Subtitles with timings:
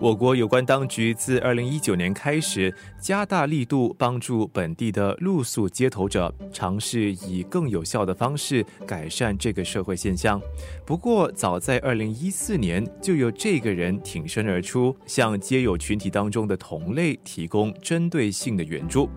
[0.00, 10.40] 我国有关当局自二零一九年开始，加大力度帮助本地的露宿街头者，尝试以更有效的方式改善这个社会现象。
[10.86, 19.10] 不过，早在二零一四年，就有这个人挺身而出，向街友群体当中的同类提供针对性的援助。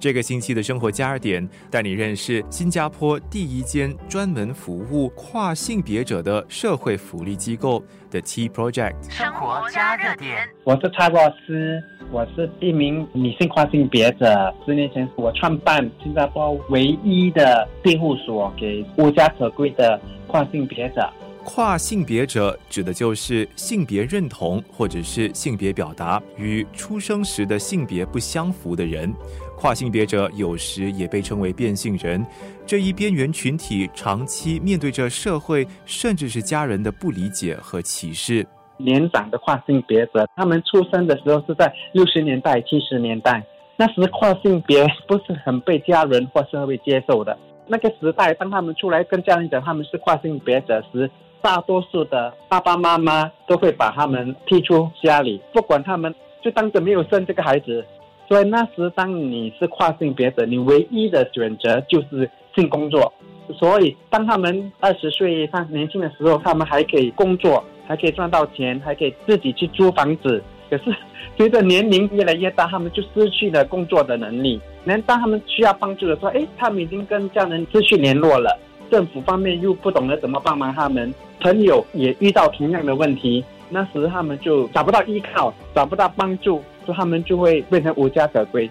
[0.00, 8.94] 这个星期的生活加热点带你认识新加坡第一间专门服务跨性别者的社会福利机构 The T Project。
[9.10, 11.82] 生活加热点，我是蔡若斯，
[12.12, 14.54] 我是一名女性跨性别者。
[14.64, 21.10] 十年前，我创办新加坡唯一的庇护所，给无家可归的跨性别者。
[21.44, 29.12] 跨性别者指的就是性别认同或者是性别表达与出生时的性别不相符的人。
[29.58, 32.24] 跨性别者有时也被称为变性人，
[32.64, 38.46] 这一边缘群体长期面对着社会甚至是家人的不理解和歧视。
[38.76, 43.44] 年长的跨性别者，他们出生的时候是在六十年代、七十年代，
[43.76, 47.36] 那时跨性别不是很被家人或社会接受的。
[47.66, 51.10] 那个时代，当他们出来跟家人讲他们是跨性别者时，
[51.42, 57.84] 大多数的爸爸妈妈都会把他们踢出家里，不管他们，就当着没有生这个孩子。
[58.28, 63.10] 所以那时，当你是跨性别者，你唯一的选择就是性工作。
[63.58, 70.42] 所以，当他们二十岁上年轻的时候，他们还可以工作，还可以赚到钱，还可以自己去租房子。
[70.68, 70.94] 可是，
[71.38, 74.60] 随着年龄越来越大，他们就失去了工作的能力。
[74.84, 78.60] 那当他们需要帮助的时候，哎，他们已经跟家人失去联络了。
[78.90, 83.42] 政府方面又不懂得怎么帮忙他们，朋友也遇到同样的问题。
[83.70, 86.62] 那时他们就找不到依靠，找不到帮助。
[86.92, 88.68] 他们就会变成无家可归。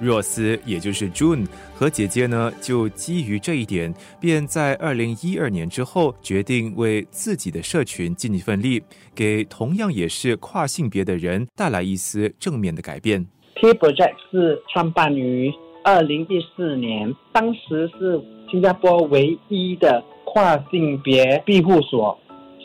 [0.00, 8.82] 若斯，也就是 June 和姐姐呢，就基于这一点，便在二零一二年之后决定为自己的社群尽一份力，
[9.14, 13.26] 给同样也是跨性别的人带来一丝正面的改变。
[13.56, 15.52] T Project 是创办于
[15.84, 18.18] 二零一四年，当时是
[18.50, 22.18] 新加坡唯一的跨性别庇护所。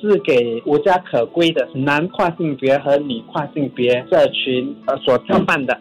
[0.09, 5.77] 是给无家可归的男跨性别和女跨性别社群呃所创办的。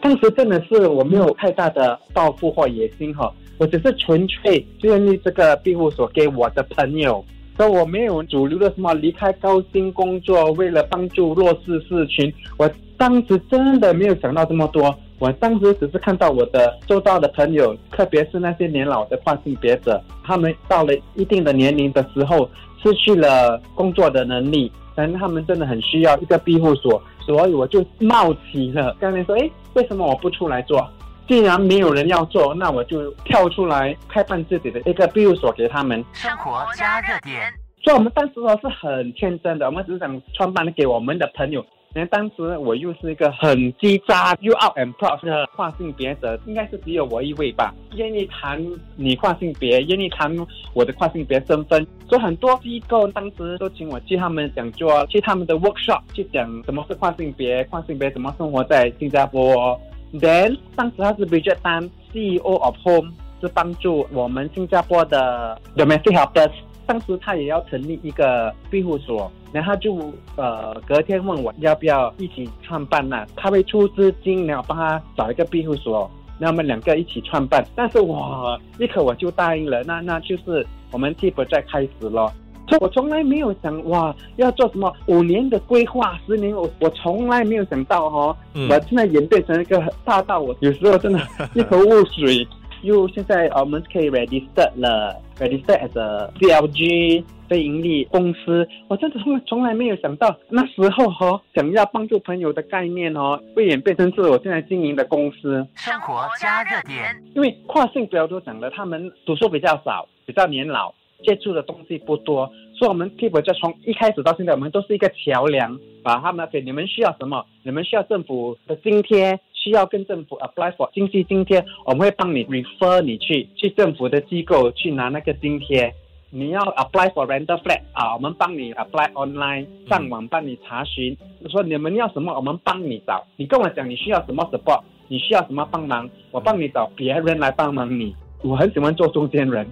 [0.00, 7.24] 当时真的是我没有太大的抱负或野心哈，我只是纯粹建立这个庇护所给我的朋友，
[7.56, 12.32] 所以我没有主流的什么离开高薪工作，为了帮助弱势社群。
[12.56, 22.48] 我当时真的没有想到这么多，我当时只是看到我的周遭的朋友，特别是那些年老的跨性别者，他们到了一定的年龄的时候。
[22.80, 28.96] 失去了工作的能力，但他们真的很需要一个庇护所，所以我就冒起了。
[29.00, 30.88] 刚才说，哎，为什么我不出来做？
[31.26, 36.04] 既然没有人要做，那我就跳出来开办自己的一个庇护所给他们。
[36.12, 37.52] 生活加热点。
[37.82, 41.66] 所以我们当时哦是很天真的，我们只是想创办给我们的朋友。
[41.94, 48.62] 因为当时我又是一个很鸡渣又 out and proud 的跨性别者，应该是只有我一位吧，愿意谈
[48.94, 50.30] 你跨性别，愿意谈
[50.74, 51.86] 我的跨性别身份。
[52.06, 59.78] 所以很多机构当时都请我去他们讲座，去他们的 workshop 去讲什么是跨性别，跨性别怎么生活在新加坡。
[60.12, 66.50] Then 当时他是 Bridget Tan CEO of Home，是帮助我们新加坡的 domestic helpers。
[66.88, 69.94] 当时他也要成立一个庇护所，然后就
[70.36, 73.26] 呃隔天问我要不要一起创办呢？
[73.36, 77.62] 他会出资金，然后帮他找一个庇护所，那我们两个一起创办。
[77.76, 82.32] 但是我立刻我就答应了，那那就是我们 t 不再开始了。
[82.80, 91.20] 我从来没有想哇要做什么五年的规划，十年我我从来没有想到哈，我现在演变成一个大到我有时候真的
[91.54, 92.48] 一头雾水。
[92.82, 98.66] 又现在我们可以 register 了，register as a CLG 非盈利公司。
[98.88, 105.66] 我真的从从来没有想到，那时候哦想要帮助朋友的概念哦，会演变成是我现在经营的公司。
[105.74, 119.38] 生活加热点，因为跨性别都讲了，他们读书比较少，比较年老，接触的东西不多，所以我们 keep 就从一开始到现在，我们都是一个桥梁，把他们给你们需要什么，你们需要政府的津贴。
[119.62, 125.92] 需要跟政府 apply for 经济津贴，我们会帮你 refer 你去去政府的机构去拿那个津贴。
[126.30, 131.16] 你要 apply for rental flat 啊，我们帮你 apply online 上网帮你查询，
[131.48, 133.24] 说你们要什么，我们帮你找。
[133.36, 138.14] 你跟我讲你需要什么 support，你需要什么帮忙，我帮你找别人来帮忙你。
[138.42, 139.66] 我很喜欢做中间人，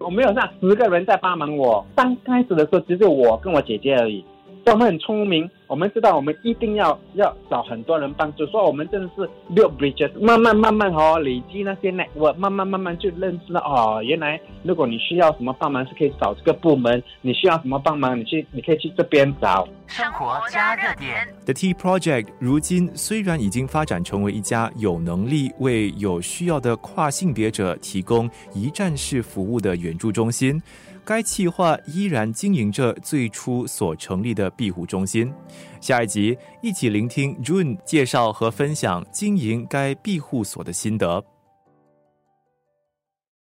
[0.00, 1.86] 我没有那十个人在帮忙我。
[1.94, 4.24] 刚开始的时候只有我跟我姐姐而已。
[4.64, 19.68] 所以我们很聪明，我们知道我们一定要要找很多人帮助，所以我们真的是 build bridges，慢慢慢慢哦累积那些 network，慢慢慢慢就认识了哦，原来如果你需要什么帮忙是可以找这个部门，你需要什么帮忙你去你可以去这边找。
[19.86, 30.62] 生活加热点，The Tea Project 如今虽然已经发展成为一家有能力为有需要的跨性别者提供一站式服务的援助中心。
[31.04, 35.32] 该企划依然经营着最初所成立的庇护中心。
[35.80, 41.33] 下一集一起聆听 June 介绍和分享经营该庇护所的心得。